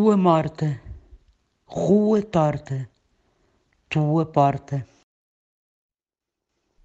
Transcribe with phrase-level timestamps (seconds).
[0.00, 0.80] Lua morta,
[1.66, 2.88] rua torta,
[3.86, 4.86] tua porta.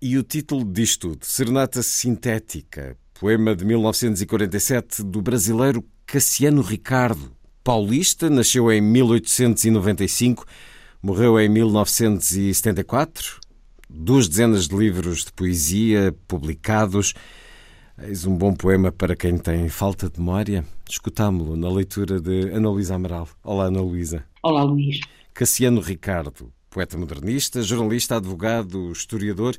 [0.02, 7.34] E o título diz tudo: Serenata Sintética, poema de 1947 do brasileiro Cassiano Ricardo.
[7.64, 10.46] Paulista, nasceu em 1895,
[11.02, 13.40] morreu em 1974.
[13.90, 17.14] Duas dezenas de livros de poesia publicados.
[17.98, 20.66] Eis um bom poema para quem tem falta de memória.
[20.88, 23.26] Escutámo-lo na leitura de Ana Luísa Amaral.
[23.42, 24.26] Olá, Ana Luísa.
[24.44, 25.00] Olá, Luís.
[25.34, 29.56] Cassiano Ricardo, poeta modernista, jornalista, advogado, historiador,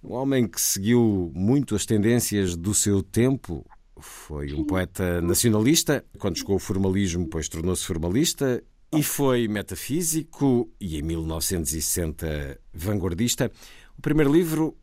[0.00, 3.66] um homem que seguiu muito as tendências do seu tempo.
[3.98, 10.98] Foi um poeta nacionalista, quando chegou ao formalismo, pois tornou-se formalista, e foi metafísico e,
[10.98, 13.50] em 1960, vanguardista.
[13.98, 14.76] O primeiro livro,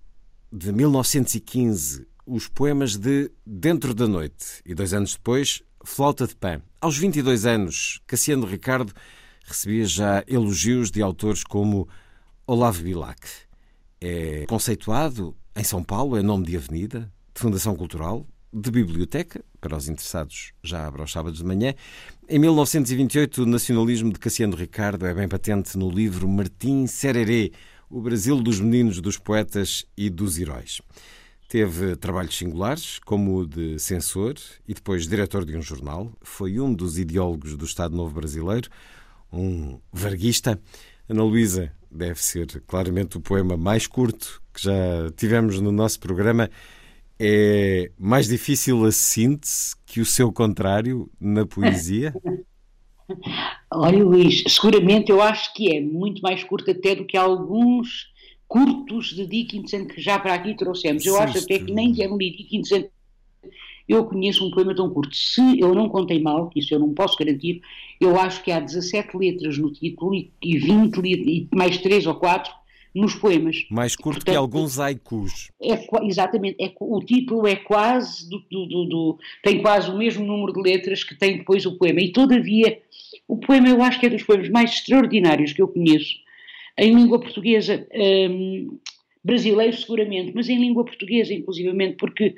[0.51, 6.61] de 1915, os poemas de Dentro da Noite e dois anos depois, Flauta de Pã.
[6.79, 8.93] Aos 22 anos, Cassiano Ricardo
[9.45, 11.87] recebia já elogios de autores como
[12.47, 13.19] Olavo Bilac.
[13.99, 19.75] É conceituado em São Paulo, é nome de avenida, de fundação cultural, de biblioteca, para
[19.75, 21.73] os interessados já abre aos sábados de manhã.
[22.29, 27.51] Em 1928, o nacionalismo de Cassiano Ricardo é bem patente no livro Martim Sererê,
[27.89, 30.81] O Brasil dos Meninos, dos Poetas e dos Heróis.
[31.53, 34.33] Teve trabalhos singulares, como o de censor
[34.67, 36.11] e depois diretor de um jornal.
[36.19, 38.67] Foi um dos ideólogos do Estado Novo Brasileiro,
[39.31, 40.59] um varguista.
[41.07, 44.73] Ana Luísa deve ser claramente o poema mais curto que já
[45.15, 46.49] tivemos no nosso programa.
[47.19, 52.15] É mais difícil a síntese que o seu contrário na poesia?
[53.71, 58.11] Olha, Luís, seguramente eu acho que é muito mais curto até do que alguns
[58.53, 61.03] curtos de Dickinson que já para aqui trouxemos.
[61.03, 62.83] Eu acho até que nem de Emily Dickinson
[63.89, 65.15] eu conheço um poema tão curto.
[65.15, 67.63] Se eu não contei mal, isso eu não posso garantir,
[67.99, 72.53] eu acho que há 17 letras no título e, 20 e mais 3 ou 4
[72.93, 73.65] nos poemas.
[73.71, 75.49] Mais curto Portanto, que alguns haikus.
[75.59, 80.23] É, exatamente, é, o título é quase do, do, do, do, tem quase o mesmo
[80.23, 81.99] número de letras que tem depois o poema.
[82.01, 82.79] E todavia,
[83.27, 86.21] o poema eu acho que é dos poemas mais extraordinários que eu conheço
[86.77, 87.87] em língua portuguesa.
[87.93, 88.79] Hum,
[89.23, 92.35] brasileiro seguramente, mas em língua portuguesa inclusivamente, porque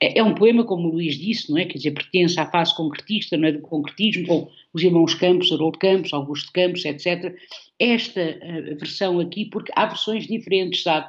[0.00, 1.64] é, é, um poema, como o Luís disse, não é?
[1.64, 3.52] Quer dizer, pertence à fase concretista, não é?
[3.52, 7.34] Do concretismo, com os irmãos Campos, Haroldo Campos, Augusto Campos, etc.
[7.78, 11.08] Esta uh, versão aqui, porque há versões diferentes, sabe?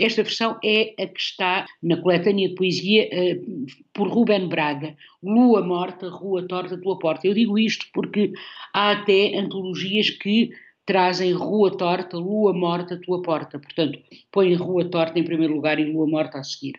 [0.00, 5.62] Esta versão é a que está na coletânea de poesia uh, por Ruben Braga, Lua
[5.62, 7.26] Morta, Rua Torta, Tua Porta.
[7.26, 8.32] Eu digo isto porque
[8.72, 10.50] há até antologias que
[10.86, 13.58] trazem Rua Torta, Lua Morta, Tua Porta.
[13.58, 13.98] Portanto,
[14.30, 16.74] põe Rua Torta em primeiro lugar e Lua Morta a seguir.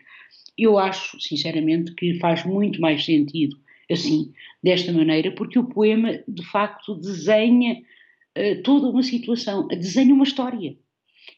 [0.56, 3.56] Eu acho, sinceramente, que faz muito mais sentido
[3.90, 7.82] assim, desta maneira, porque o poema, de facto, desenha
[8.36, 10.76] uh, toda uma situação, desenha uma história.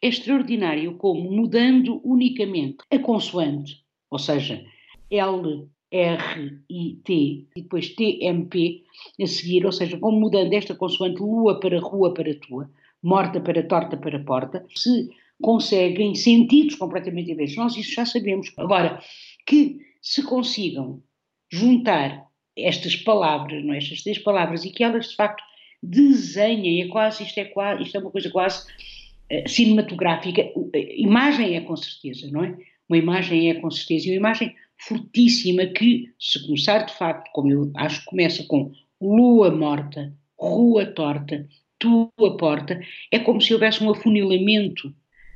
[0.02, 4.64] É extraordinário como, mudando unicamente a consoante, ou seja,
[5.10, 7.12] L, R I T
[7.56, 8.82] e depois T M P
[9.20, 12.70] a seguir, ou seja, como mudando esta consoante lua para rua para tua,
[13.02, 15.08] morta para torta para porta, se
[15.40, 17.56] conseguem sentidos completamente diferentes.
[17.56, 18.52] Nós isso já sabemos.
[18.58, 19.00] Agora,
[19.46, 21.02] que se consigam
[21.50, 22.26] juntar
[22.56, 23.78] estas palavras, não é?
[23.78, 25.42] estas três palavras, e que elas de facto
[25.82, 30.42] desenhem, é quase, isto é, quase, isto é uma coisa quase uh, cinematográfica.
[30.42, 32.58] A imagem é com certeza, não é?
[32.88, 37.50] Uma imagem é com certeza, e uma imagem fortíssima que, se começar de facto, como
[37.50, 41.46] eu acho que começa com lua morta, rua torta,
[41.78, 42.80] tua porta,
[43.10, 44.92] é como se houvesse um afunilamento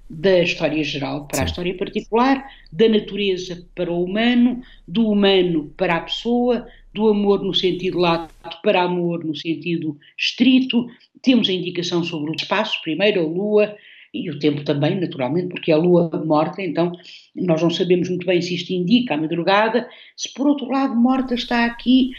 [0.08, 1.42] da história geral para Sim.
[1.42, 7.42] a história particular, da natureza para o humano, do humano para a pessoa, do amor
[7.42, 10.86] no sentido lato para amor no sentido estrito.
[11.22, 13.76] Temos a indicação sobre o espaço, primeiro a lua,
[14.12, 16.92] e o tempo também, naturalmente, porque é a lua morta, então
[17.34, 21.34] nós não sabemos muito bem se isto indica a madrugada, se por outro lado morta
[21.34, 22.12] está aqui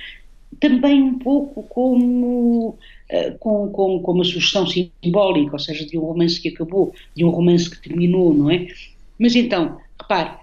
[0.60, 6.02] também um pouco como, uh, com, com, com uma sugestão simbólica, ou seja, de um
[6.02, 8.68] romance que acabou, de um romance que terminou, não é?
[9.20, 10.38] Mas então, repare,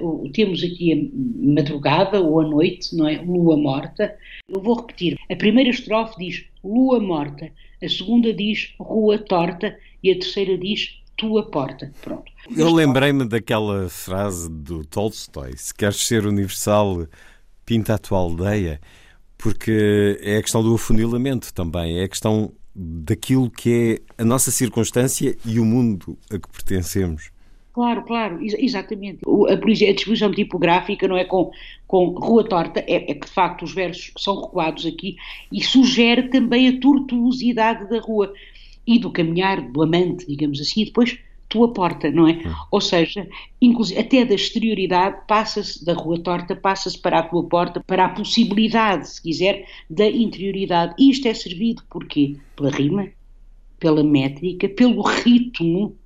[0.00, 3.16] uh, uh, temos aqui a madrugada ou a noite, não é?
[3.20, 4.16] Lua morta.
[4.48, 5.18] Eu vou repetir.
[5.30, 7.50] A primeira estrofe diz lua morta,
[7.82, 11.92] a segunda diz rua torta e a terceira diz tua porta.
[12.00, 12.30] Pronto.
[12.56, 17.06] Eu lembrei-me daquela frase do Tolstói: se queres ser universal,
[17.64, 18.80] pinta a tua aldeia,
[19.36, 24.50] porque é a questão do afunilamento também, é a questão daquilo que é a nossa
[24.50, 27.30] circunstância e o mundo a que pertencemos.
[27.72, 29.20] Claro, claro, ex exatamente.
[29.48, 31.50] A, a distribuição tipográfica não é com,
[31.86, 35.16] com rua torta, é, é, que de facto os versos são recuados aqui
[35.52, 38.32] e sugere também a tortuosidade da rua
[38.86, 41.18] e do caminhar do amante, digamos assim, e depois
[41.50, 42.32] tua porta, não é?
[42.32, 42.54] Hum.
[42.70, 43.28] Ou seja,
[43.98, 49.10] até da exterioridade passa-se da rua torta, passa-se para a tua porta, para a possibilidade,
[49.10, 50.94] se quiser, da interioridade.
[50.98, 52.36] E isto é servido por quê?
[52.56, 53.08] Pela rima,
[53.78, 55.96] pela métrica, pelo ritmo.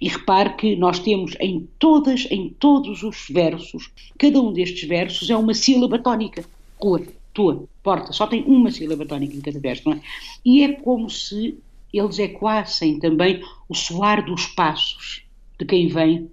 [0.00, 5.30] E repare que nós temos em todas, em todos os versos, cada um destes versos
[5.30, 6.44] é uma sílaba tónica.
[6.80, 7.02] Rua,
[7.32, 10.00] tua, porta, só tem uma sílaba tónica em cada verso, não é?
[10.44, 11.58] E é como se
[11.92, 15.22] eles ecoassem também o soar dos passos
[15.58, 16.30] de quem vem,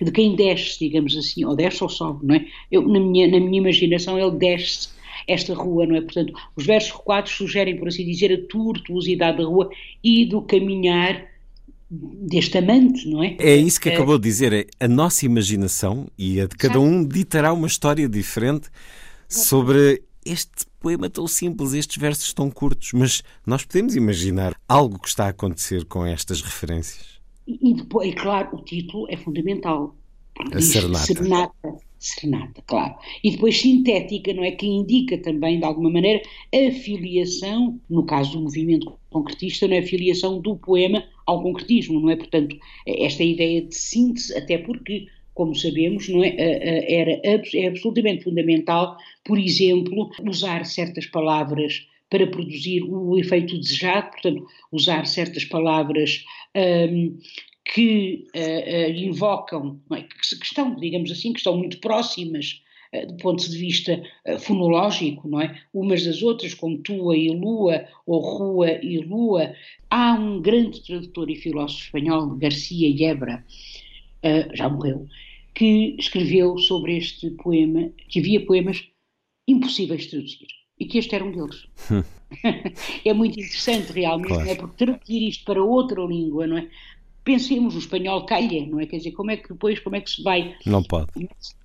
[0.00, 2.46] de quem desce, digamos assim, ou desce ou sobe, não é?
[2.70, 4.88] Eu, na, minha, na minha imaginação, ele desce
[5.26, 6.00] esta rua, não é?
[6.00, 9.70] Portanto, os versos recuados sugerem, por assim dizer, a tortuosidade da rua
[10.02, 11.33] e do caminhar
[12.28, 13.36] deste amante, não é?
[13.38, 13.94] É isso que é.
[13.94, 18.08] acabou de dizer, é a nossa imaginação e a de cada um ditará uma história
[18.08, 18.68] diferente
[19.28, 25.08] sobre este poema tão simples, estes versos tão curtos, mas nós podemos imaginar algo que
[25.08, 27.20] está a acontecer com estas referências.
[27.46, 29.96] E, e depois, é claro, o título é fundamental.
[30.52, 31.04] A serenata.
[31.04, 31.83] serenata.
[32.04, 32.94] Serenata, claro.
[33.22, 34.50] E depois sintética, não é?
[34.50, 36.20] Que indica também, de alguma maneira,
[36.54, 39.78] a filiação, no caso do movimento concretista, não é?
[39.78, 42.16] A filiação do poema ao concretismo, não é?
[42.16, 42.56] Portanto,
[42.86, 46.32] esta ideia de síntese, até porque como sabemos, não é,
[46.88, 54.46] era, é absolutamente fundamental, por exemplo, usar certas palavras para produzir o efeito desejado, portanto,
[54.70, 56.24] usar certas palavras
[56.54, 57.18] um,
[57.64, 62.62] que uh, uh, invocam, é, que, que, estão, digamos assim, que estão muito próximas
[62.94, 64.02] uh, do ponto de vista
[64.40, 65.60] fonológico, não é?
[65.72, 69.54] Umas das outras, como tua e lua, ou rua e lua.
[69.88, 73.44] Há um grande tradutor e filósofo espanhol, Garcia Yebra,
[74.54, 75.06] já morreu,
[75.54, 78.82] que escreveu sobre este poema, que havia poemas
[79.46, 81.66] impossíveis de traduzir e que este era um deles.
[83.04, 84.44] é muito interessante realmente, claro.
[84.44, 84.54] não é?
[84.54, 86.68] Porque traduzir isto para outra língua, não é?
[87.24, 88.86] Pensemos, o espanhol calha, não é?
[88.86, 90.54] Quer dizer, como é que depois, como é que se vai...
[90.66, 91.10] Não pode.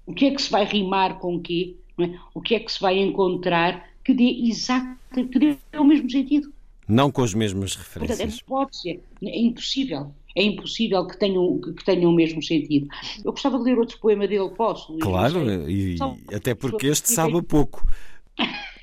[0.06, 1.76] O que é que se vai rimar com o quê?
[2.00, 2.10] É?
[2.34, 6.52] O que é que se vai encontrar que dê exato, que dê o mesmo sentido?
[6.88, 8.18] Não com as mesmas referências.
[8.18, 12.88] Portanto, é, pode ser, é impossível é impossível que tenham, que tenham o mesmo sentido.
[13.24, 14.98] Eu gostava de ler outro poema dele, posso?
[15.00, 15.98] Claro, e,
[16.34, 17.86] até porque este sabe pouco.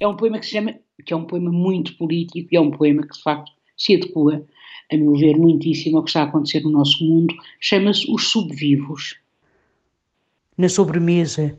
[0.00, 0.74] É um poema que se chama,
[1.06, 4.44] que é um poema muito político e é um poema que de facto se adequa,
[4.94, 7.34] a meu ver, muitíssimo ao que está a acontecer no nosso mundo.
[7.60, 9.16] Chama-se Os Subvivos.
[10.56, 11.58] Na sobremesa,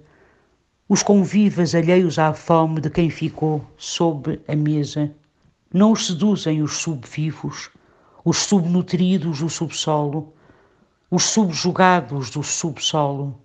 [0.88, 5.12] os convivas alheios à fome de quem ficou sob a mesa,
[5.74, 7.72] não os seduzem os subvivos,
[8.24, 10.32] os subnutridos do subsolo,
[11.12, 13.36] os subjugados do subsolo,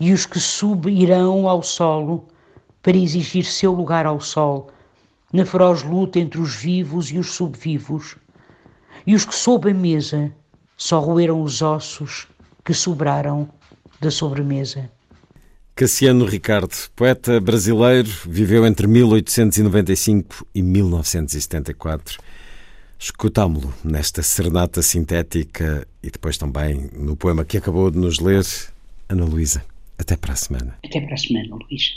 [0.00, 2.26] e os que subirão ao solo
[2.82, 4.70] para exigir seu lugar ao sol,
[5.32, 8.16] na feroz luta entre os vivos e os subvivos,
[9.06, 10.32] e os que sob a mesa
[10.76, 12.26] só roeram os ossos
[12.64, 13.48] que sobraram
[14.00, 14.90] da sobremesa.
[15.74, 22.18] Cassiano Ricardo, poeta brasileiro, viveu entre 1895 e 1974.
[22.98, 28.44] Escutámo-lo nesta serenata sintética e depois também no poema que acabou de nos ler,
[29.08, 29.64] Ana Luísa.
[29.98, 30.78] Até para a semana.
[30.84, 31.96] Até para a semana, Luís.